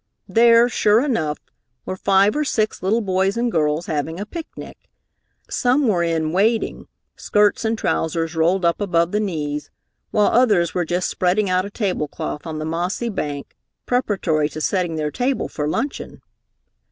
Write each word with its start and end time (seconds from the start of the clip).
There, 0.27 0.67
sure 0.67 1.05
enough, 1.05 1.37
were 1.85 1.95
five 1.95 2.35
or 2.35 2.43
six 2.43 2.81
little 2.81 3.01
boys 3.01 3.37
and 3.37 3.51
girls 3.51 3.85
having 3.85 4.19
a 4.19 4.25
picnic. 4.25 4.89
Some 5.47 5.87
were 5.87 6.01
in 6.01 6.31
wading, 6.31 6.87
skirts 7.15 7.63
and 7.65 7.77
trousers 7.77 8.35
rolled 8.35 8.65
up 8.65 8.81
above 8.81 9.11
the 9.11 9.19
knees, 9.19 9.69
while 10.09 10.31
others 10.31 10.73
were 10.73 10.85
just 10.85 11.07
spreading 11.07 11.51
out 11.51 11.65
a 11.65 11.69
tablecloth 11.69 12.47
on 12.47 12.57
the 12.57 12.65
mossy 12.65 13.09
bank 13.09 13.55
preparatory 13.85 14.49
to 14.49 14.59
setting 14.59 14.95
their 14.95 15.11
table 15.11 15.47
for 15.47 15.67
luncheon. 15.67 16.23